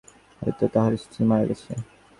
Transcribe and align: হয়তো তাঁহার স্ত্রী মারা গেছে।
হয়তো 0.41 0.65
তাঁহার 0.73 0.93
স্ত্রী 1.03 1.21
মারা 1.29 1.45
গেছে। 1.49 1.71